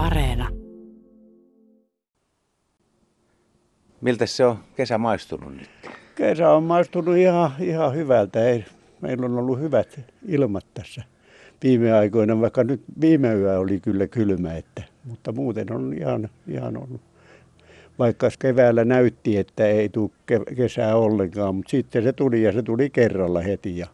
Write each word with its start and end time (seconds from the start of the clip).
Areena. 0.00 0.48
Miltä 4.00 4.26
se 4.26 4.44
on 4.44 4.58
kesä 4.76 4.98
maistunut 4.98 5.56
nyt? 5.56 5.70
Kesä 6.14 6.50
on 6.50 6.62
maistunut 6.62 7.16
ihan, 7.16 7.50
ihan 7.60 7.94
hyvältä. 7.94 8.44
Ei, 8.44 8.64
meillä 9.00 9.26
on 9.26 9.38
ollut 9.38 9.60
hyvät 9.60 10.00
ilmat 10.28 10.66
tässä 10.74 11.02
viime 11.62 11.92
aikoina, 11.92 12.40
vaikka 12.40 12.64
nyt 12.64 12.82
viime 13.00 13.34
yö 13.34 13.58
oli 13.58 13.80
kyllä 13.80 14.06
kylmä, 14.06 14.54
että, 14.54 14.82
mutta 15.04 15.32
muuten 15.32 15.72
on 15.72 15.94
ihan, 15.98 16.28
ihan 16.48 16.76
ollut. 16.76 17.00
Vaikka 17.98 18.28
keväällä 18.38 18.84
näytti, 18.84 19.36
että 19.36 19.66
ei 19.66 19.88
tule 19.88 20.10
kesää 20.56 20.96
ollenkaan, 20.96 21.54
mutta 21.54 21.70
sitten 21.70 22.02
se 22.02 22.12
tuli 22.12 22.42
ja 22.42 22.52
se 22.52 22.62
tuli 22.62 22.90
kerralla 22.90 23.40
heti. 23.40 23.78
Ja... 23.78 23.86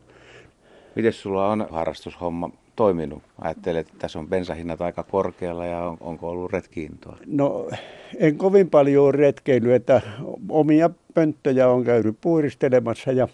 Miten 0.94 1.12
sulla 1.12 1.48
on 1.48 1.66
harrastushomma 1.70 2.50
toiminut? 2.76 3.22
Ajattelet, 3.40 3.86
että 3.86 3.98
tässä 3.98 4.18
on 4.18 4.28
bensahinnat 4.28 4.80
aika 4.80 5.02
korkealla 5.02 5.66
ja 5.66 5.78
on, 5.78 5.96
onko 6.00 6.28
ollut 6.28 6.52
retkiintoa? 6.52 7.16
No 7.26 7.68
en 8.16 8.36
kovin 8.36 8.70
paljon 8.70 9.04
ole 9.04 9.12
retkeillyt, 9.12 9.72
että 9.72 10.00
omia 10.48 10.90
pönttöjä 11.14 11.68
on 11.68 11.84
käynyt 11.84 12.16
puiristelemassa 12.20 13.12
ja, 13.12 13.28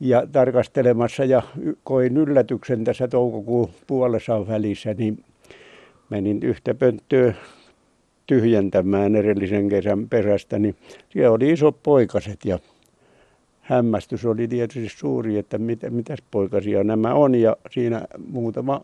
ja 0.00 0.26
tarkastelemassa 0.32 1.24
ja 1.24 1.42
koin 1.84 2.16
yllätyksen 2.16 2.84
tässä 2.84 3.08
toukokuun 3.08 3.70
puolessa 3.86 4.46
välissä, 4.48 4.94
niin 4.94 5.24
menin 6.10 6.42
yhtä 6.42 6.74
pönttöä 6.74 7.34
tyhjentämään 8.26 9.16
edellisen 9.16 9.68
kesän 9.68 10.08
perästä, 10.08 10.58
niin 10.58 10.76
siellä 11.08 11.34
oli 11.34 11.52
isot 11.52 11.82
poikaset 11.82 12.44
ja 12.44 12.58
hämmästys 13.66 14.24
oli 14.24 14.48
tietysti 14.48 14.88
suuri, 14.88 15.38
että 15.38 15.58
mit, 15.58 15.80
mitäs 15.90 16.18
poikasia 16.30 16.84
nämä 16.84 17.14
on. 17.14 17.34
Ja 17.34 17.56
siinä 17.70 18.02
muutama 18.30 18.80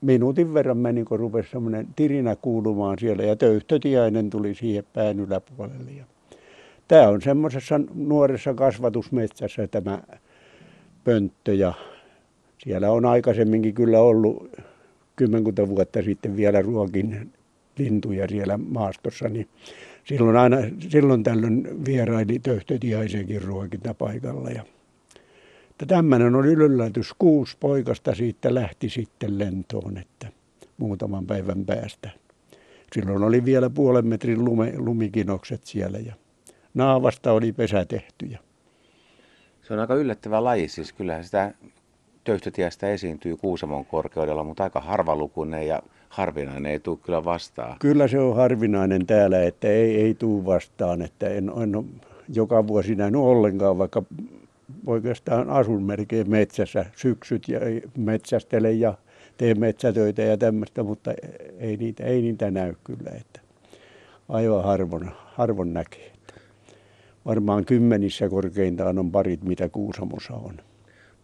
minuutin 0.00 0.54
verran 0.54 0.76
meni, 0.76 1.04
kun 1.04 1.18
rupesi 1.18 1.50
semmoinen 1.50 1.86
tirinä 1.96 2.36
kuulumaan 2.36 2.98
siellä 2.98 3.22
ja 3.22 3.36
töyhtötiainen 3.36 4.30
tuli 4.30 4.54
siihen 4.54 4.84
pään 4.92 5.20
yläpuolelle. 5.20 5.90
Ja 5.90 6.04
tämä 6.88 7.08
on 7.08 7.22
semmoisessa 7.22 7.80
nuoressa 7.94 8.54
kasvatusmetsässä 8.54 9.68
tämä 9.68 9.98
pönttö 11.04 11.54
ja 11.54 11.72
siellä 12.58 12.90
on 12.90 13.04
aikaisemminkin 13.04 13.74
kyllä 13.74 14.00
ollut 14.00 14.50
kymmenkunta 15.16 15.68
vuotta 15.68 16.02
sitten 16.02 16.36
vielä 16.36 16.62
ruokin 16.62 17.32
lintuja 17.78 18.28
siellä 18.28 18.58
maastossa, 18.58 19.28
niin 19.28 19.48
silloin 20.04 20.36
aina 20.36 20.56
silloin 20.88 21.22
tällöin 21.22 21.84
vieraili 21.84 22.38
töyhtötiaisenkin 22.38 23.42
ruokinta 23.42 23.94
paikalla. 23.94 24.50
Ja, 24.50 24.62
että 25.70 25.86
tämmöinen 25.86 26.34
oli 26.34 26.48
yllätys. 26.52 27.14
Kuusi 27.18 27.56
poikasta 27.60 28.14
siitä 28.14 28.54
lähti 28.54 28.88
sitten 28.88 29.38
lentoon, 29.38 29.98
että 29.98 30.28
muutaman 30.78 31.26
päivän 31.26 31.64
päästä. 31.64 32.10
Silloin 32.92 33.22
oli 33.22 33.44
vielä 33.44 33.70
puolen 33.70 34.06
metrin 34.06 34.44
lume, 34.44 34.72
lumikinokset 34.76 35.64
siellä 35.64 35.98
ja 35.98 36.14
naavasta 36.74 37.32
oli 37.32 37.52
pesä 37.52 37.84
tehty. 37.84 38.26
Ja... 38.26 38.38
Se 39.62 39.74
on 39.74 39.80
aika 39.80 39.94
yllättävä 39.94 40.44
laji, 40.44 40.68
siis 40.68 40.92
kyllähän 40.92 41.24
sitä 41.24 41.54
töyhtötiestä 42.24 42.88
esiintyy 42.88 43.36
Kuusamon 43.36 43.84
korkeudella, 43.84 44.44
mutta 44.44 44.64
aika 44.64 44.80
harvalukuinen 44.80 45.66
ja 45.66 45.82
harvinainen 46.14 46.72
ei 46.72 46.80
tule 46.80 46.98
kyllä 47.02 47.24
vastaan. 47.24 47.76
Kyllä 47.78 48.08
se 48.08 48.18
on 48.18 48.36
harvinainen 48.36 49.06
täällä, 49.06 49.42
että 49.42 49.68
ei, 49.68 50.00
ei 50.00 50.14
tule 50.14 50.44
vastaan, 50.44 51.02
että 51.02 51.28
en, 51.28 51.52
en 51.62 51.84
joka 52.28 52.66
vuosi 52.66 52.94
nähnyt 52.94 53.20
ollenkaan, 53.20 53.78
vaikka 53.78 54.02
oikeastaan 54.86 55.50
asun 55.50 55.82
melkein 55.82 56.30
metsässä 56.30 56.86
syksyt 56.96 57.48
ja 57.48 57.60
metsästelen 57.96 58.80
ja 58.80 58.94
teen 59.36 59.60
metsätöitä 59.60 60.22
ja 60.22 60.36
tämmöistä, 60.36 60.82
mutta 60.82 61.14
ei 61.58 61.76
niitä, 61.76 62.04
ei 62.04 62.22
niitä 62.22 62.50
näy 62.50 62.74
kyllä, 62.84 63.10
että 63.10 63.40
aivan 64.28 64.64
harvon, 64.64 65.10
harvon 65.24 65.74
näkee. 65.74 66.06
Että 66.06 66.34
varmaan 67.26 67.64
kymmenissä 67.64 68.28
korkeintaan 68.28 68.98
on 68.98 69.10
parit, 69.10 69.44
mitä 69.44 69.68
Kuusamossa 69.68 70.34
on. 70.34 70.54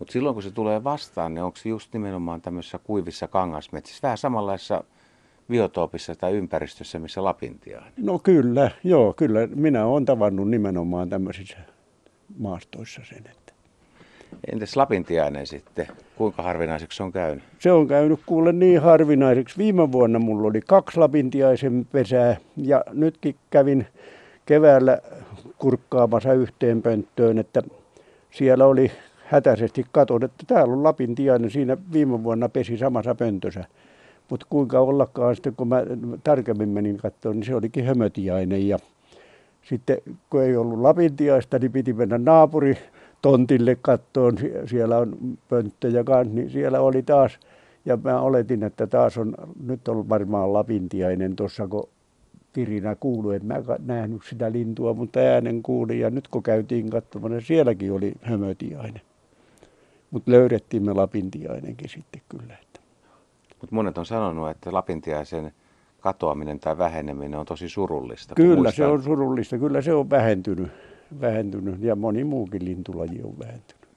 Mutta 0.00 0.12
silloin 0.12 0.34
kun 0.34 0.43
se 0.43 0.50
tulee 0.50 0.84
vastaan, 0.84 1.34
niin 1.34 1.44
onko 1.44 1.56
se 1.56 1.69
just 1.69 1.93
nimenomaan 1.93 2.41
tämmöisissä 2.41 2.78
kuivissa 2.84 3.28
kangasmetsissä, 3.28 4.00
vähän 4.03 4.19
samanlaisessa 4.19 4.84
biotoopissa 5.49 6.15
tai 6.15 6.33
ympäristössä, 6.33 6.99
missä 6.99 7.25
lapintia 7.25 7.78
on? 7.78 7.84
No 7.97 8.19
kyllä, 8.19 8.71
joo, 8.84 9.12
kyllä. 9.12 9.49
Minä 9.55 9.87
olen 9.87 10.05
tavannut 10.05 10.50
nimenomaan 10.50 11.09
tämmöisissä 11.09 11.56
maastoissa 12.39 13.03
sen. 13.09 13.19
Että. 13.19 13.53
Entäs 14.53 14.77
lapintiainen 14.77 15.47
sitten? 15.47 15.87
Kuinka 16.16 16.43
harvinaiseksi 16.43 16.97
se 16.97 17.03
on 17.03 17.12
käynyt? 17.12 17.44
Se 17.59 17.72
on 17.72 17.89
käynyt 17.89 18.21
kuule 18.27 18.53
niin 18.53 18.81
harvinaiseksi. 18.81 19.59
Viime 19.59 19.93
vuonna 19.93 20.19
mulla 20.19 20.49
oli 20.49 20.60
kaksi 20.60 20.99
lapintiaisen 20.99 21.87
pesää 21.93 22.37
ja 22.56 22.84
nytkin 22.93 23.37
kävin 23.50 23.87
keväällä 24.47 24.99
kurkkaamassa 25.59 26.33
yhteen 26.33 26.83
pönttöön, 26.83 27.39
että 27.39 27.62
siellä 28.31 28.66
oli 28.66 28.91
hätäisesti 29.31 29.87
katon, 29.93 30.25
että 30.25 30.45
täällä 30.47 30.73
on 30.73 30.83
Lapin 30.83 31.15
tiainen, 31.15 31.51
siinä 31.51 31.77
viime 31.93 32.25
vuonna 32.25 32.49
pesi 32.49 32.77
samassa 32.77 33.15
pöntössä. 33.15 33.65
Mutta 34.31 34.47
kuinka 34.51 34.81
ollakaan 34.81 35.37
sitten, 35.37 35.55
kun 35.57 35.69
mä 35.69 35.83
tarkemmin 36.25 36.69
menin 36.69 36.97
katsomaan, 36.97 37.37
niin 37.37 37.47
se 37.47 37.55
olikin 37.55 37.85
hömötiainen. 37.85 38.69
Ja 38.69 38.79
sitten 39.63 39.99
kun 40.31 40.43
ei 40.43 40.57
ollut 40.57 40.81
Lapintiaista, 40.81 41.59
niin 41.59 41.73
piti 41.73 41.93
mennä 41.93 42.19
naapuri 42.19 42.79
tontille 43.23 43.77
kattoon. 43.83 44.39
Siellä 44.67 44.99
on 44.99 45.39
pönttöjä 45.49 46.05
kanssa, 46.05 46.35
niin 46.35 46.51
siellä 46.51 46.81
oli 46.81 47.03
taas. 47.03 47.39
Ja 47.85 47.99
mä 48.05 48.21
oletin, 48.21 48.63
että 48.63 48.87
taas 48.87 49.19
on, 49.19 49.35
nyt 49.67 49.89
on 49.89 50.09
varmaan 50.09 50.53
Lapintiainen 50.53 51.37
tuossa, 51.37 51.69
kun 51.69 51.89
pirinä 52.53 52.97
kuului. 53.01 53.37
En 53.37 53.47
mä 53.47 53.63
nähnyt 53.87 54.23
sitä 54.31 54.53
lintua, 54.53 54.95
mutta 54.95 55.21
äänen 55.21 55.63
kuuli. 55.63 56.01
Ja 56.01 56.11
nyt 56.11 56.29
kun 56.29 56.43
käytiin 56.43 56.91
katsomaan, 56.91 57.33
niin 57.33 57.43
sielläkin 57.43 57.93
oli 57.93 58.13
hömötiainen. 58.21 59.01
Mutta 60.10 60.31
löydettiin 60.31 60.82
me 60.82 60.93
lapintiainenkin 60.93 61.88
sitten 61.88 62.22
kyllä. 62.28 62.54
Että. 62.62 62.81
Mutta 63.60 63.75
monet 63.75 63.98
on 63.98 64.06
sanonut, 64.06 64.50
että 64.50 64.72
lapintiaisen 64.72 65.53
katoaminen 66.00 66.60
tai 66.60 66.78
väheneminen 66.78 67.41
on 67.41 67.47
tosi 67.47 67.69
surullista. 67.69 68.34
Kyllä 68.34 68.56
muistan... 68.56 68.75
se 68.75 68.87
on 68.87 69.03
surullista, 69.03 69.59
kyllä 69.59 69.81
se 69.81 69.94
on 69.94 70.10
vähentynyt, 70.10 70.72
vähentynyt 71.21 71.82
ja 71.82 71.97
moni 71.97 72.25
muukin 72.25 72.65
lintulaji 72.65 73.22
on 73.22 73.38
vähentynyt. 73.38 73.88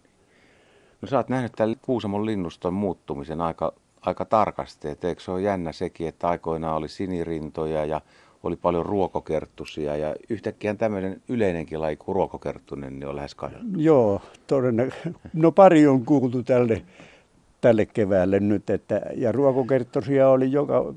No 1.02 1.08
sä 1.08 1.18
oot 1.18 1.30
nähnyt 1.30 1.52
tämän 1.52 1.76
Kuusamon 1.82 2.26
linnuston 2.26 2.74
muuttumisen 2.74 3.42
aika, 3.42 3.74
aika 4.02 4.26
tarkasti, 4.26 4.88
että 4.88 5.08
eikö 5.08 5.22
se 5.22 5.32
ole 5.32 5.42
jännä 5.42 5.72
sekin, 5.72 6.08
että 6.08 6.28
aikoinaan 6.28 6.78
oli 6.78 6.88
sinirintoja 6.88 7.86
ja 7.86 8.02
oli 8.44 8.56
paljon 8.56 8.86
ruokokerttusia 8.86 9.98
ja 9.98 10.16
yhtäkkiä 10.30 10.76
tämmöinen 10.76 11.22
yleinenkin 11.30 11.82
laji 11.82 11.96
kuin 11.96 12.16
ruokokerttunen 12.16 13.00
niin 13.00 13.08
on 13.08 13.16
lähes 13.16 13.36
kadonnut. 13.36 13.82
Joo, 13.82 14.22
todennäköisesti. 14.48 15.10
No 15.34 15.52
pari 15.52 15.88
on 15.88 16.06
kuultu 16.06 16.44
tälle, 16.44 16.82
tälle 17.62 17.86
keväälle 17.86 18.40
nyt, 18.40 18.70
että, 18.70 19.02
ja 19.16 19.32
ruokokerttosia 19.32 20.30
oli 20.30 20.52
joka 20.52 20.94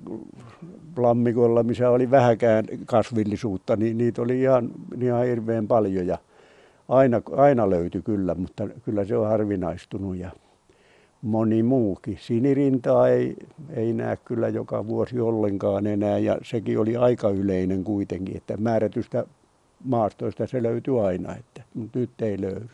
lammikolla, 0.97 1.63
missä 1.63 1.91
oli 1.91 2.11
vähäkään 2.11 2.65
kasvillisuutta, 2.87 3.77
niin 3.77 3.99
niitä 3.99 4.23
oli 4.23 4.41
ihan, 4.41 4.71
ihan 5.01 5.27
hirveän 5.27 5.69
paljon 5.69 6.07
ja 6.07 6.19
aina, 6.89 7.23
aina 7.37 7.71
löytyi 7.71 8.03
kyllä, 8.03 8.35
mutta 8.35 8.69
kyllä 8.85 9.05
se 9.05 9.17
on 9.17 9.29
harvinaistunut 9.29 10.17
ja 10.17 10.31
moni 11.23 11.63
muukin. 11.63 12.19
Sinirintaa 12.21 13.09
ei, 13.09 13.37
ei 13.71 13.93
näe 13.93 14.17
kyllä 14.25 14.49
joka 14.49 14.87
vuosi 14.87 15.21
ollenkaan 15.21 15.87
enää 15.87 16.19
ja 16.19 16.39
sekin 16.43 16.79
oli 16.79 16.97
aika 16.97 17.31
yleinen 17.31 17.85
kuitenkin, 17.85 18.37
että 18.37 18.57
määrätystä 18.57 19.25
maastoista 19.85 20.47
se 20.47 20.63
löytyy 20.63 21.07
aina, 21.07 21.37
että, 21.37 21.63
mutta 21.75 21.99
nyt 21.99 22.23
ei 22.23 22.41
löydy. 22.41 22.69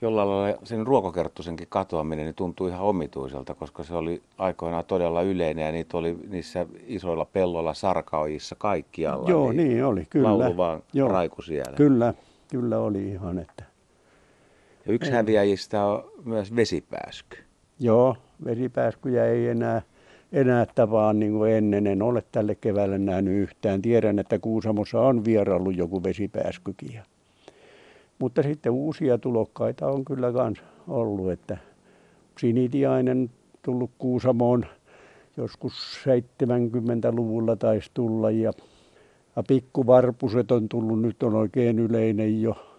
Jollain 0.00 0.30
lailla 0.30 0.58
sen 0.64 0.86
ruokokerttusenkin 0.86 1.66
katoaminen 1.70 2.24
niin 2.24 2.34
tuntui 2.34 2.70
ihan 2.70 2.80
omituiselta, 2.80 3.54
koska 3.54 3.84
se 3.84 3.94
oli 3.94 4.22
aikoinaan 4.38 4.84
todella 4.84 5.22
yleinen 5.22 5.66
ja 5.66 5.72
niitä 5.72 5.96
oli 5.96 6.18
niissä 6.28 6.66
isoilla 6.86 7.24
pelloilla 7.24 7.74
sarkaojissa 7.74 8.54
kaikkialla. 8.54 9.30
Joo, 9.30 9.52
niin, 9.52 9.68
niin 9.68 9.84
oli, 9.84 10.06
kyllä. 10.10 10.38
Laulu 10.38 10.56
vaan 10.56 10.82
Joo, 10.92 11.08
raiku 11.08 11.42
siellä. 11.42 11.76
Kyllä, 11.76 12.14
kyllä 12.50 12.78
oli 12.78 13.08
ihan, 13.08 13.38
että 13.38 13.71
ja 14.86 14.92
yksi 14.92 15.10
ei. 15.10 15.16
häviäjistä 15.16 15.84
on 15.84 16.04
myös 16.24 16.56
vesipääsky. 16.56 17.36
Joo, 17.80 18.16
vesipääskyjä 18.44 19.26
ei 19.26 19.48
enää, 19.48 19.82
enää 20.32 20.66
tapaa 20.74 21.12
niin 21.12 21.32
kuin 21.32 21.52
ennen. 21.52 21.86
En 21.86 22.02
ole 22.02 22.22
tälle 22.32 22.54
keväällä 22.54 22.98
nähnyt 22.98 23.34
yhtään. 23.34 23.82
Tiedän, 23.82 24.18
että 24.18 24.38
Kuusamossa 24.38 25.00
on 25.00 25.24
vieraillut 25.24 25.76
joku 25.76 26.02
vesipääskykin. 26.02 27.00
Mutta 28.18 28.42
sitten 28.42 28.72
uusia 28.72 29.18
tulokkaita 29.18 29.86
on 29.86 30.04
kyllä 30.04 30.32
myös 30.32 30.62
ollut, 30.88 31.30
että 31.30 31.58
sinitiainen 32.38 33.30
tullut 33.62 33.90
Kuusamoon 33.98 34.66
joskus 35.36 36.04
70-luvulla 36.04 37.56
taisi 37.56 37.90
tulla 37.94 38.30
ja, 38.30 38.52
ja 39.36 39.42
pikkuvarpuset 39.48 40.50
on 40.50 40.68
tullut, 40.68 41.02
nyt 41.02 41.22
on 41.22 41.34
oikein 41.34 41.78
yleinen 41.78 42.42
jo 42.42 42.71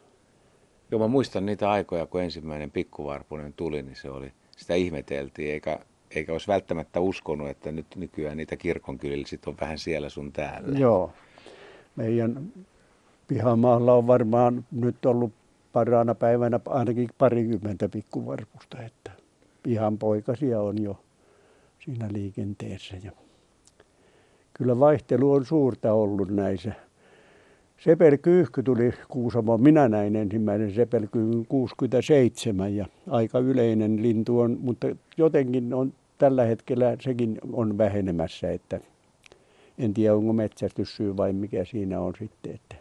Joo, 0.94 1.00
mä 1.00 1.08
muistan 1.08 1.46
niitä 1.46 1.72
aikoja, 1.72 2.06
kun 2.06 2.22
ensimmäinen 2.22 2.72
pikkuvarpunen 2.72 3.54
tuli, 3.54 3.82
niin 3.82 3.96
se 3.96 4.10
oli, 4.10 4.32
sitä 4.58 4.74
ihmeteltiin, 4.74 5.52
eikä, 5.52 5.80
eikä 6.12 6.32
olisi 6.32 6.48
välttämättä 6.48 7.00
uskonut, 7.00 7.50
että 7.50 7.72
nyt 7.72 7.86
nykyään 7.96 8.38
niitä 8.38 8.56
kirkonkylillä 8.56 9.28
sit 9.28 9.48
on 9.48 9.56
vähän 9.62 9.80
siellä 9.80 10.10
sun 10.10 10.32
täällä. 10.32 10.80
Joo. 10.80 11.12
Meidän 11.96 12.54
pihamaalla 13.28 13.94
on 13.94 14.08
varmaan 14.08 14.66
nyt 14.72 15.06
ollut 15.06 15.34
parhaana 15.72 16.16
päivänä 16.16 16.60
ainakin 16.66 17.10
parikymmentä 17.18 17.90
pikkuvarpusta, 17.90 18.82
että 18.82 19.12
ihan 19.68 19.98
poikasia 19.98 20.62
on 20.62 20.84
jo 20.84 21.04
siinä 21.80 22.10
liikenteessä. 22.12 22.98
Ja 23.04 23.12
kyllä 24.54 24.80
vaihtelu 24.80 25.32
on 25.32 25.46
suurta 25.46 25.94
ollut 25.94 26.30
näissä. 26.30 26.74
Sepelkyyhky 27.78 28.64
tuli 28.64 28.94
Kuusamoon. 29.08 29.62
Minä 29.62 29.90
näin 29.90 30.16
ensimmäisen 30.16 30.74
sepelkyykyn 30.74 31.46
67 31.46 32.76
ja 32.76 32.86
aika 33.10 33.40
yleinen 33.40 34.04
lintu 34.04 34.40
on, 34.40 34.58
mutta 34.62 34.88
jotenkin 35.18 35.74
on 35.74 35.94
tällä 36.18 36.44
hetkellä 36.44 36.98
sekin 37.00 37.38
on 37.54 37.78
vähenemässä, 37.78 38.52
että 38.52 38.80
en 39.78 39.94
tiedä 39.94 40.16
onko 40.16 40.34
metsästyssyy 40.34 41.18
vai 41.18 41.34
mikä 41.34 41.66
siinä 41.66 42.00
on 42.00 42.14
sitten. 42.20 42.54
Että. 42.56 42.76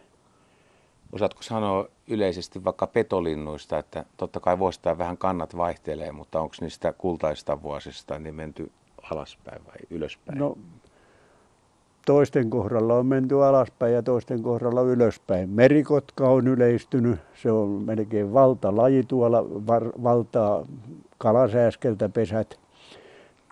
Osaatko 1.11 1.43
sanoa 1.43 1.87
yleisesti 2.07 2.63
vaikka 2.63 2.87
petolinnuista, 2.87 3.77
että 3.79 4.05
totta 4.17 4.39
kai 4.39 4.59
vuosittain 4.59 4.97
vähän 4.97 5.17
kannat 5.17 5.57
vaihtelee, 5.57 6.11
mutta 6.11 6.41
onko 6.41 6.55
niistä 6.61 6.93
kultaista 6.93 7.61
vuosista 7.61 8.19
niin 8.19 8.35
menty 8.35 8.71
alaspäin 9.11 9.65
vai 9.65 9.75
ylöspäin? 9.89 10.39
No 10.39 10.57
toisten 12.05 12.49
kohdalla 12.49 12.95
on 12.95 13.05
menty 13.05 13.43
alaspäin 13.43 13.93
ja 13.93 14.03
toisten 14.03 14.43
kohdalla 14.43 14.81
ylöspäin. 14.81 15.49
Merikotka 15.49 16.29
on 16.29 16.47
yleistynyt, 16.47 17.19
se 17.41 17.51
on 17.51 17.69
melkein 17.69 18.33
valtalaji 18.33 19.03
tuolla, 19.03 19.43
var, 19.67 19.91
valtaa 20.03 20.65
kalasääskeltä 21.17 22.09
pesät. 22.09 22.59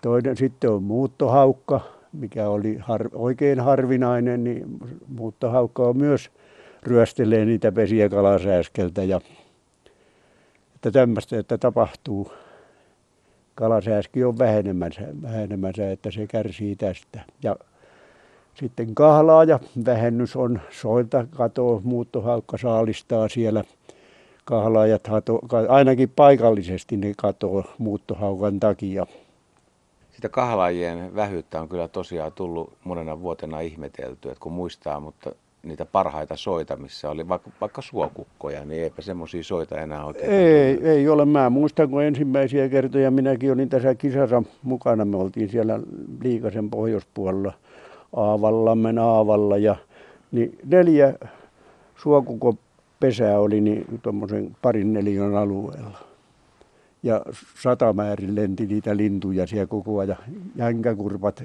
Toinen 0.02 0.36
sitten 0.36 0.70
on 0.70 0.82
muuttohaukka, 0.82 1.80
mikä 2.12 2.48
oli 2.48 2.78
har, 2.80 3.08
oikein 3.14 3.60
harvinainen, 3.60 4.44
niin 4.44 4.78
muuttohaukka 5.08 5.82
on 5.82 5.96
myös 5.96 6.30
ryöstelee 6.82 7.44
niitä 7.44 7.72
pesiä 7.72 8.08
kalasääskeltä 8.08 9.04
ja 9.04 9.20
että 10.74 10.90
tämmöistä, 10.90 11.38
että 11.38 11.58
tapahtuu. 11.58 12.32
Kalasääski 13.54 14.24
on 14.24 14.38
vähenemässä, 14.38 15.02
vähenemässä, 15.22 15.90
että 15.90 16.10
se 16.10 16.26
kärsii 16.26 16.76
tästä. 16.76 17.20
Ja 17.42 17.56
sitten 18.54 18.94
kahlaaja 18.94 19.60
vähennys 19.86 20.36
on 20.36 20.60
soilta 20.70 21.26
katoo, 21.30 21.80
muuttohaukka 21.84 22.58
saalistaa 22.58 23.28
siellä. 23.28 23.64
Kahlaajat 24.44 25.06
hato, 25.06 25.40
ainakin 25.68 26.12
paikallisesti 26.16 26.96
ne 26.96 27.12
katoo 27.16 27.64
muuttohaukan 27.78 28.60
takia. 28.60 29.06
Sitä 30.12 30.28
kahlaajien 30.28 31.14
vähyyttä 31.14 31.60
on 31.60 31.68
kyllä 31.68 31.88
tosiaan 31.88 32.32
tullut 32.32 32.72
monena 32.84 33.20
vuotena 33.20 33.60
ihmetelty, 33.60 34.28
että 34.28 34.40
kun 34.40 34.52
muistaa, 34.52 35.00
mutta 35.00 35.32
niitä 35.62 35.84
parhaita 35.84 36.36
soita, 36.36 36.76
missä 36.76 37.10
oli 37.10 37.28
vaikka, 37.28 37.50
vaikka 37.60 37.82
suokukkoja, 37.82 38.64
niin 38.64 38.82
eipä 38.82 39.02
semmoisia 39.02 39.44
soita 39.44 39.80
enää 39.80 40.04
oikein. 40.04 40.30
Ei, 40.30 40.88
ei 40.88 41.08
ole. 41.08 41.24
Mä 41.24 41.50
muistan, 41.50 41.90
kun 41.90 42.02
ensimmäisiä 42.02 42.68
kertoja 42.68 43.10
minäkin 43.10 43.52
olin 43.52 43.68
tässä 43.68 43.94
kisassa 43.94 44.42
mukana. 44.62 45.04
Me 45.04 45.16
oltiin 45.16 45.48
siellä 45.48 45.80
Liikasen 46.22 46.70
pohjoispuolella 46.70 47.52
Aavallammen 48.16 48.98
Aavalla 48.98 49.58
ja 49.58 49.76
niin 50.32 50.58
neljä 50.64 51.14
suokukon 51.96 52.58
pesää 53.00 53.40
oli 53.40 53.60
niin 53.60 54.00
tuommoisen 54.02 54.56
parin 54.62 54.92
neliön 54.92 55.34
alueella. 55.34 55.98
Ja 57.02 57.22
satamäärin 57.62 58.34
lenti 58.34 58.66
niitä 58.66 58.96
lintuja 58.96 59.46
siellä 59.46 59.66
koko 59.66 59.98
ajan. 59.98 60.16
Jänkäkurvat 60.56 61.44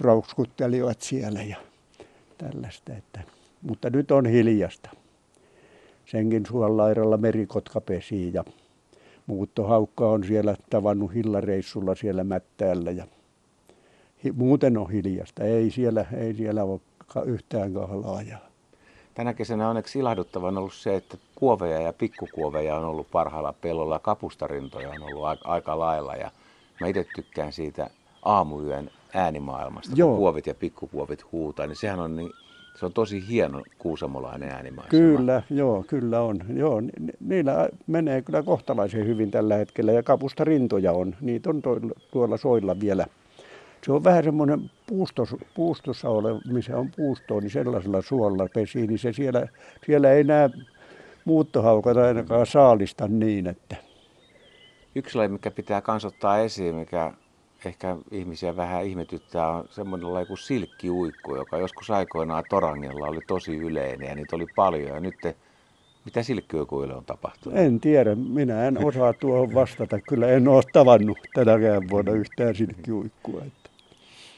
raukskuttelivat 0.00 1.00
siellä 1.00 1.42
ja 1.42 1.56
tällaista. 2.38 2.92
Että. 2.92 3.20
Mutta 3.62 3.90
nyt 3.90 4.10
on 4.10 4.26
hiljasta. 4.26 4.90
Senkin 6.06 6.46
suolairalla 6.46 7.16
merikotka 7.16 7.80
pesii 7.80 8.30
ja 8.34 8.44
muuttohaukka 9.26 10.08
on 10.08 10.24
siellä 10.24 10.56
tavannut 10.70 11.14
hillareissulla 11.14 11.94
siellä 11.94 12.24
mättäällä 12.24 12.90
ja 12.90 13.06
muuten 14.34 14.78
on 14.78 14.90
hiljasta. 14.90 15.44
Ei 15.44 15.70
siellä, 15.70 16.04
ei 16.16 16.34
siellä 16.34 16.64
ole 16.64 16.80
yhtään 17.24 17.74
kahlaajaa. 17.74 18.52
Tänä 19.14 19.34
kesänä 19.34 19.68
onneksi 19.68 19.98
ilahduttavan 19.98 20.58
ollut 20.58 20.74
se, 20.74 20.96
että 20.96 21.16
kuoveja 21.34 21.80
ja 21.80 21.92
pikkukuoveja 21.92 22.76
on 22.76 22.84
ollut 22.84 23.10
parhaalla 23.10 23.54
pellolla. 23.60 23.98
Kapustarintoja 23.98 24.90
on 24.90 25.02
ollut 25.02 25.38
aika 25.44 25.78
lailla 25.78 26.16
ja 26.16 26.30
mä 26.80 26.86
itse 26.86 27.06
tykkään 27.14 27.52
siitä 27.52 27.90
aamuyön 28.22 28.90
äänimaailmasta, 29.14 29.92
Joo. 29.96 30.08
kun 30.08 30.18
kuovit 30.18 30.46
ja 30.46 30.54
pikkukuovit 30.54 31.32
huutaa, 31.32 31.66
niin 31.66 31.76
sehän 31.76 32.00
on 32.00 32.16
niin 32.16 32.30
se 32.74 32.86
on 32.86 32.92
tosi 32.92 33.28
hieno 33.28 33.62
kuusamolainen 33.78 34.48
äänimaisema. 34.48 34.90
Kyllä, 34.90 35.42
joo, 35.50 35.84
kyllä 35.88 36.20
on. 36.20 36.40
Joo, 36.54 36.82
niillä 37.20 37.68
menee 37.86 38.22
kyllä 38.22 38.42
kohtalaisen 38.42 39.06
hyvin 39.06 39.30
tällä 39.30 39.54
hetkellä 39.54 39.92
ja 39.92 40.02
kapustarintoja 40.02 40.92
on. 40.92 41.14
Niitä 41.20 41.50
on 41.50 41.62
tuolla 42.12 42.36
soilla 42.36 42.80
vielä 42.80 43.06
se 43.86 43.92
on 43.92 44.04
vähän 44.04 44.24
semmoinen 44.24 44.70
puustos, 44.86 45.36
puustossa 45.54 46.08
ole, 46.08 46.40
missä 46.52 46.76
on 46.76 46.90
puustoa, 46.96 47.40
niin 47.40 47.50
sellaisella 47.50 48.02
suolla 48.02 48.48
pesi, 48.54 48.86
niin 48.86 48.98
se 48.98 49.12
siellä, 49.12 49.48
siellä 49.86 50.10
ei 50.10 50.24
näe 50.24 50.50
muuttohaukat 51.24 51.96
ainakaan 51.96 52.46
saalista 52.46 53.08
niin, 53.08 53.46
että... 53.46 53.76
Yksi 54.94 55.18
laji, 55.18 55.28
mikä 55.28 55.50
pitää 55.50 55.80
kansottaa 55.80 56.38
esiin, 56.38 56.74
mikä 56.74 57.12
ehkä 57.64 57.96
ihmisiä 58.10 58.56
vähän 58.56 58.84
ihmetyttää, 58.84 59.48
on 59.48 59.64
semmoinen 59.70 60.14
laji 60.14 60.26
kuin 60.26 60.38
silkkiuikku, 60.38 61.36
joka 61.36 61.58
joskus 61.58 61.90
aikoinaan 61.90 62.44
Torangella 62.50 63.06
oli 63.06 63.20
tosi 63.26 63.56
yleinen 63.56 64.08
ja 64.08 64.14
niitä 64.14 64.36
oli 64.36 64.46
paljon. 64.56 64.88
Ja 64.88 65.00
nyt 65.00 65.14
te, 65.22 65.36
mitä 66.04 66.22
silkkiuikuille 66.22 66.94
on 66.94 67.04
tapahtunut? 67.04 67.58
En 67.58 67.80
tiedä, 67.80 68.14
minä 68.14 68.64
en 68.66 68.84
osaa 68.84 69.12
tuohon 69.12 69.54
vastata. 69.54 70.00
Kyllä 70.00 70.28
en 70.28 70.48
ole 70.48 70.62
tavannut 70.72 71.18
tänäkään 71.34 71.82
vuonna 71.90 72.12
yhtään 72.12 72.54
silkkiuikkua. 72.54 73.42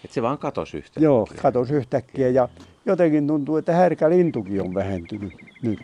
Että 0.05 0.15
se 0.15 0.23
vaan 0.23 0.39
katosi 0.39 0.77
yhtäkkiä. 0.77 1.03
Joo, 1.03 1.29
katosi 1.43 1.75
yhtäkkiä 1.75 2.29
ja 2.29 2.49
jotenkin 2.87 3.27
tuntuu, 3.27 3.57
että 3.57 3.73
härkälintukin 3.73 4.63
on 4.63 4.75
vähentynyt 4.75 5.33
nyt. 5.63 5.81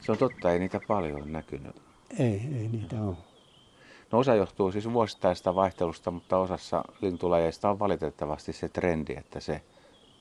Se 0.00 0.12
on 0.12 0.18
totta, 0.18 0.52
ei 0.52 0.58
niitä 0.58 0.80
paljon 0.88 1.16
ole 1.16 1.26
näkynyt. 1.26 1.76
Ei, 2.18 2.40
ei 2.58 2.68
niitä 2.72 3.02
ole. 3.02 3.16
No 4.12 4.18
osa 4.18 4.34
johtuu 4.34 4.72
siis 4.72 4.92
vuosittaista 4.92 5.54
vaihtelusta, 5.54 6.10
mutta 6.10 6.38
osassa 6.38 6.84
lintulajeista 7.00 7.70
on 7.70 7.78
valitettavasti 7.78 8.52
se 8.52 8.68
trendi, 8.68 9.14
että 9.16 9.40
se 9.40 9.62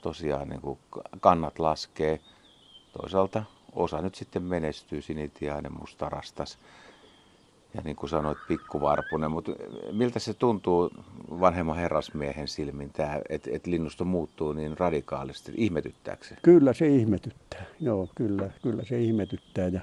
tosiaan 0.02 0.50
niin 0.50 0.62
kuin 0.62 0.80
kannat 1.20 1.60
laskee. 1.60 2.20
Toisaalta 3.02 3.44
osa 3.76 4.02
nyt 4.02 4.16
sitten 4.16 4.44
menestyy, 4.44 5.02
sinitiainen, 5.02 5.74
mustarastas 5.80 6.58
ja 7.78 7.84
niin 7.84 7.96
kuin 7.96 8.10
sanoit, 8.10 8.38
pikkuvarpunen, 8.48 9.32
mutta 9.32 9.52
miltä 9.92 10.20
se 10.20 10.34
tuntuu 10.34 10.92
vanhemman 11.30 11.78
herrasmiehen 11.78 12.48
silmin, 12.48 12.92
että 13.30 13.50
et 13.52 13.68
linnusto 13.68 14.06
muuttuu 14.06 14.54
niin 14.54 14.78
radikaalisti? 14.78 15.52
Ihmetyttääkö 15.56 16.26
se? 16.26 16.36
Kyllä 16.42 16.74
se 16.74 16.88
ihmetyttää, 16.88 17.66
joo, 17.80 18.10
kyllä, 18.16 18.50
kyllä 18.64 18.84
se 18.84 19.02
ihmetyttää 19.02 19.68
ja 19.68 19.82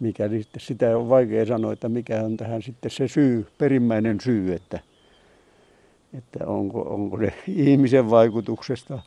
mikä 0.00 0.28
sitten, 0.28 0.60
sitä 0.60 0.98
on 0.98 1.08
vaikea 1.08 1.46
sanoa, 1.46 1.72
että 1.72 1.88
mikä 1.88 2.22
on 2.22 2.36
tähän 2.36 2.62
sitten 2.62 2.90
se 2.90 3.08
syy, 3.08 3.46
perimmäinen 3.58 4.20
syy, 4.20 4.54
että, 4.54 4.80
että 6.18 6.46
onko, 6.46 6.80
onko 6.80 7.18
se 7.18 7.32
ihmisen 7.48 8.10
vaikutuksesta 8.10 8.98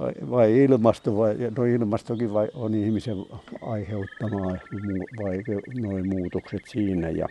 vai, 0.00 0.12
vai 0.30 0.64
ilmasto, 0.64 1.16
vai, 1.16 1.36
no 1.56 1.64
ilmastokin 1.64 2.32
vai 2.32 2.48
on 2.54 2.74
ihmisen 2.74 3.16
aiheuttamaa 3.62 4.56
vai 5.22 5.42
noin 5.80 6.08
muutokset 6.08 6.62
siinä 6.66 7.08
ja 7.08 7.28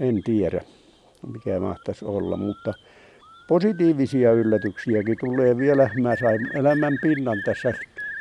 en 0.00 0.22
tiedä 0.22 0.60
mikä 1.32 1.60
mahtaisi 1.60 2.04
olla, 2.04 2.36
mutta 2.36 2.74
positiivisia 3.48 4.32
yllätyksiäkin 4.32 5.16
tulee 5.20 5.56
vielä. 5.56 5.90
Mä 6.02 6.16
sain 6.16 6.56
elämän 6.56 6.98
pinnan 7.02 7.38
tässä 7.44 7.74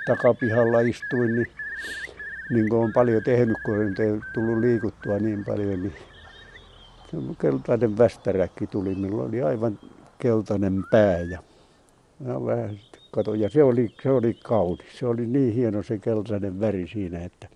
takapihalla 0.07 0.79
istuin, 0.79 1.35
niin, 1.35 1.47
niin 2.49 2.69
kuin 2.69 2.83
on 2.83 2.93
paljon 2.93 3.23
tehnyt, 3.23 3.57
kun 3.65 3.75
on 3.75 3.95
tullut 4.33 4.59
liikuttua 4.59 5.17
niin 5.17 5.45
paljon, 5.45 5.83
niin 5.83 5.93
keltainen 7.41 7.97
västäräkki 7.97 8.67
tuli, 8.67 8.95
millä 8.95 9.23
oli 9.23 9.41
aivan 9.41 9.79
keltainen 10.19 10.83
pää 10.91 11.19
ja 11.19 11.39
ja 12.27 12.45
vähän 12.45 12.79
kato. 13.11 13.33
Ja 13.33 13.49
se 13.49 13.63
oli, 13.63 13.89
se 14.03 14.09
oli 14.09 14.37
kaunis. 14.43 14.99
Se 14.99 15.05
oli 15.05 15.25
niin 15.25 15.53
hieno 15.53 15.83
se 15.83 15.97
keltainen 15.97 16.59
väri 16.59 16.87
siinä, 16.87 17.19
että 17.19 17.47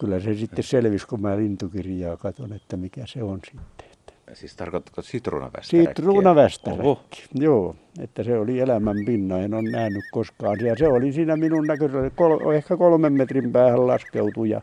kyllä 0.00 0.20
se 0.20 0.34
sitten 0.34 0.64
selvisi, 0.64 1.06
kun 1.06 1.20
mä 1.20 1.36
lintukirjaa 1.36 2.16
katon, 2.16 2.52
että 2.52 2.76
mikä 2.76 3.02
se 3.06 3.22
on 3.22 3.40
sitten. 3.44 3.88
Siis 4.32 4.56
tarkoitatko 4.56 5.02
sitruunavästäräkkiä? 5.02 5.90
Sitruunavästäräkki, 5.90 7.24
joo. 7.34 7.76
Että 8.00 8.22
se 8.22 8.38
oli 8.38 8.60
elämän 8.60 8.96
pinna, 9.06 9.38
en 9.38 9.54
ole 9.54 9.70
nähnyt 9.70 10.04
koskaan. 10.12 10.60
Ja 10.60 10.74
se 10.78 10.88
oli 10.88 11.12
siinä 11.12 11.36
minun 11.36 11.66
näköisellä, 11.66 12.10
kol, 12.10 12.50
ehkä 12.50 12.76
kolmen 12.76 13.12
metrin 13.12 13.52
päähän 13.52 13.86
laskeutui 13.86 14.50
ja 14.50 14.60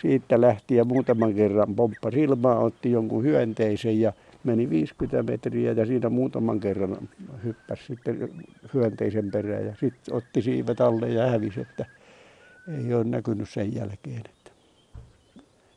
siitä 0.00 0.40
lähti 0.40 0.76
ja 0.76 0.84
muutaman 0.84 1.34
kerran 1.34 1.74
pomppa 1.74 2.10
silmaa, 2.10 2.58
otti 2.58 2.90
jonkun 2.90 3.24
hyönteisen 3.24 4.00
ja 4.00 4.12
meni 4.44 4.70
50 4.70 5.22
metriä 5.22 5.72
ja 5.72 5.86
siinä 5.86 6.08
muutaman 6.08 6.60
kerran 6.60 7.08
hyppäsi 7.44 7.84
sitten 7.86 8.46
hyönteisen 8.74 9.30
perään 9.30 9.66
ja 9.66 9.74
sitten 9.80 10.14
otti 10.14 10.42
siivet 10.42 10.80
alle 10.80 11.08
ja 11.08 11.26
hävisi, 11.26 11.60
että 11.60 11.86
ei 12.78 12.94
ole 12.94 13.04
näkynyt 13.04 13.48
sen 13.48 13.74
jälkeen. 13.74 14.22
Että 14.26 14.50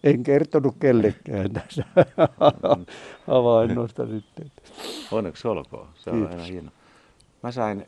en 0.04 0.24
kertonut 0.24 0.76
kellekään 0.80 1.52
tässä 1.54 1.84
havainnosta 3.28 4.08
sitten. 4.08 4.52
Onneksi 5.12 5.48
olkoon, 5.48 5.88
se 5.96 6.10
on 6.10 6.28
aina 6.28 6.44
hieno. 6.44 6.72
Mä 7.44 7.52
sain 7.52 7.86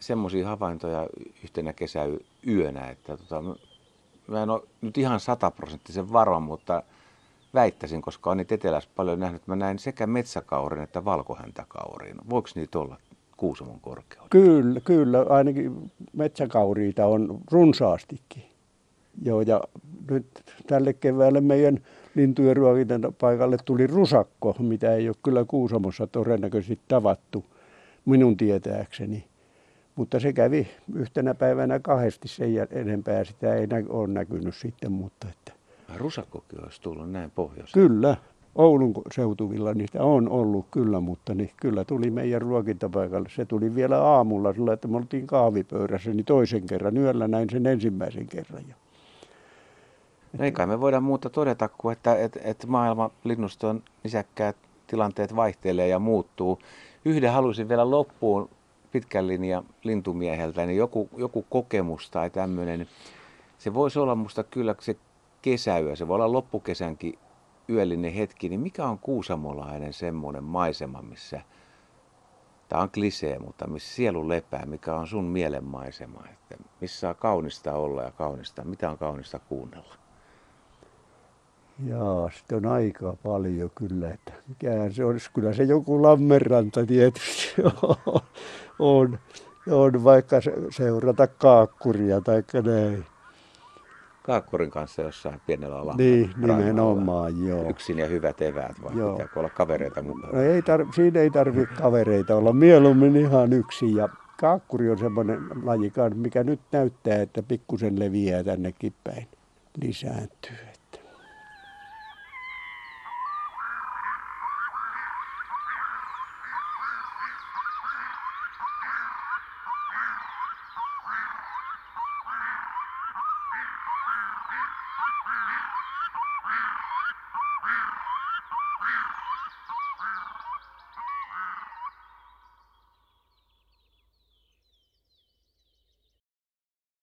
semmoisia 0.00 0.48
havaintoja 0.48 1.08
yhtenä 1.44 1.72
kesäyönä, 1.72 2.90
että 2.90 3.16
tota, 3.16 3.42
mä 4.26 4.42
en 4.42 4.50
ole 4.50 4.62
nyt 4.80 4.98
ihan 4.98 5.20
sataprosenttisen 5.20 6.12
varma, 6.12 6.40
mutta 6.40 6.82
väittäisin, 7.54 8.02
koska 8.02 8.30
on 8.30 8.36
niitä 8.36 8.54
etelässä 8.54 8.90
paljon 8.96 9.20
nähnyt, 9.20 9.42
että 9.42 9.52
mä 9.52 9.56
näin 9.56 9.78
sekä 9.78 10.06
metsäkaurin 10.06 10.82
että 10.82 11.04
valkohäntäkaurin. 11.04 12.16
Voiko 12.30 12.48
niitä 12.54 12.78
olla 12.78 12.96
Kuusamon 13.36 13.80
korkeudella? 13.80 14.28
Kyllä, 14.30 14.80
kyllä. 14.80 15.26
Ainakin 15.28 15.90
metsäkauriita 16.12 17.06
on 17.06 17.40
runsaastikin. 17.50 18.42
Joo, 19.22 19.40
ja 19.40 19.60
nyt 20.10 20.26
tälle 20.66 20.92
keväälle 20.92 21.40
meidän 21.40 21.78
lintujen 22.14 22.56
paikalle 23.20 23.56
tuli 23.64 23.86
rusakko, 23.86 24.56
mitä 24.58 24.94
ei 24.94 25.08
ole 25.08 25.16
kyllä 25.22 25.44
Kuusamossa 25.44 26.06
todennäköisesti 26.06 26.80
tavattu 26.88 27.44
minun 28.04 28.36
tietääkseni. 28.36 29.24
Mutta 29.96 30.20
se 30.20 30.32
kävi 30.32 30.68
yhtenä 30.94 31.34
päivänä 31.34 31.78
kahdesti 31.78 32.28
sen 32.28 32.48
enempää. 32.70 33.24
Sitä 33.24 33.54
ei 33.54 33.66
ole 33.88 34.08
näkynyt 34.08 34.54
sitten, 34.54 34.92
mutta 34.92 35.26
että 35.28 35.49
Rusakkokin 35.96 36.64
olisi 36.64 36.82
tullut 36.82 37.10
näin 37.10 37.30
pohjoiseen. 37.30 37.88
Kyllä, 37.88 38.16
Oulun 38.54 38.92
seutuvilla 39.12 39.74
niitä 39.74 40.02
on 40.02 40.28
ollut 40.28 40.66
kyllä, 40.70 41.00
mutta 41.00 41.34
niin 41.34 41.50
kyllä 41.56 41.84
tuli 41.84 42.10
meidän 42.10 42.42
ruokintapaikalle. 42.42 43.28
Se 43.36 43.44
tuli 43.44 43.74
vielä 43.74 44.02
aamulla 44.02 44.52
sillä, 44.52 44.72
että 44.72 44.88
me 44.88 44.96
oltiin 44.96 45.26
kahvipöydässä, 45.26 46.10
niin 46.10 46.24
toisen 46.24 46.66
kerran 46.66 46.96
yöllä 46.96 47.28
näin 47.28 47.50
sen 47.50 47.66
ensimmäisen 47.66 48.26
kerran. 48.26 48.64
Ja 48.68 48.74
No 50.32 50.44
ei 50.44 50.52
kai 50.52 50.66
me 50.66 50.80
voida 50.80 51.00
muuta 51.00 51.30
todeta 51.30 51.68
kuin, 51.68 51.92
että, 51.92 52.14
että, 52.14 52.40
että 52.44 52.66
maailman 52.66 53.10
linnuston 53.24 53.82
nisäkkäät 54.04 54.56
tilanteet 54.86 55.36
vaihtelee 55.36 55.88
ja 55.88 55.98
muuttuu. 55.98 56.58
Yhden 57.04 57.32
haluaisin 57.32 57.68
vielä 57.68 57.90
loppuun 57.90 58.48
pitkän 58.92 59.26
linjan 59.26 59.64
lintumieheltä, 59.84 60.66
niin 60.66 60.78
joku, 60.78 61.08
joku 61.16 61.44
kokemus 61.50 62.10
tai 62.10 62.30
tämmöinen. 62.30 62.88
Se 63.58 63.74
voisi 63.74 63.98
olla 63.98 64.14
musta 64.14 64.44
kyllä 64.44 64.74
se 64.80 64.96
kesäyö, 65.42 65.96
se 65.96 66.08
voi 66.08 66.14
olla 66.14 66.32
loppukesänkin 66.32 67.18
yöllinen 67.68 68.12
hetki, 68.12 68.48
niin 68.48 68.60
mikä 68.60 68.86
on 68.86 68.98
kuusamolainen 68.98 69.92
semmoinen 69.92 70.44
maisema, 70.44 71.02
missä, 71.02 71.40
tämä 72.68 72.82
on 72.82 72.90
klisee, 72.90 73.38
mutta 73.38 73.66
missä 73.66 73.94
sielu 73.94 74.28
lepää, 74.28 74.66
mikä 74.66 74.94
on 74.94 75.06
sun 75.06 75.24
mielen 75.24 75.64
maisema, 75.64 76.24
että 76.32 76.56
missä 76.80 77.08
on 77.08 77.16
kaunista 77.16 77.72
olla 77.72 78.02
ja 78.02 78.10
kaunista, 78.10 78.64
mitä 78.64 78.90
on 78.90 78.98
kaunista 78.98 79.38
kuunnella? 79.38 79.94
Jaa, 81.86 82.30
sitten 82.30 82.58
on 82.66 82.72
aika 82.72 83.16
paljon 83.22 83.70
kyllä, 83.74 84.10
että 84.10 84.32
mikähän 84.48 84.92
se 84.92 85.04
olisi. 85.04 85.30
Kyllä 85.32 85.52
se 85.52 85.62
joku 85.62 86.02
Lammenranta 86.02 86.86
tietysti 86.86 87.54
on, 88.78 89.18
on 89.70 90.04
vaikka 90.04 90.36
seurata 90.70 91.26
kaakkuria 91.26 92.20
tai 92.20 92.42
näin. 92.64 93.06
Kaakkurin 94.22 94.70
kanssa 94.70 95.02
jossain 95.02 95.40
pienellä 95.46 95.76
alalla. 95.76 95.94
Niin, 95.96 96.30
nimenomaan, 96.36 97.46
joo. 97.46 97.70
Yksin 97.70 97.98
ja 97.98 98.06
hyvät 98.06 98.42
eväät, 98.42 98.82
vai 98.82 98.96
joo. 98.96 99.12
pitääkö 99.12 99.40
olla 99.40 99.50
kavereita 99.50 100.02
mukaan? 100.02 100.34
No 100.34 100.42
ei 100.42 100.60
tar- 100.60 100.94
siinä 100.94 101.20
ei 101.20 101.30
tarvitse 101.30 101.74
kavereita 101.74 102.36
olla, 102.36 102.52
mieluummin 102.52 103.16
ihan 103.16 103.52
yksin. 103.52 103.96
Ja 103.96 104.08
kaakkuri 104.40 104.90
on 104.90 104.98
semmoinen 104.98 105.38
lajikaan, 105.62 106.16
mikä 106.16 106.44
nyt 106.44 106.60
näyttää, 106.72 107.22
että 107.22 107.42
pikkusen 107.42 107.98
leviää 107.98 108.44
tännekin 108.44 108.94
päin 109.04 109.28
lisääntyy. 109.82 110.69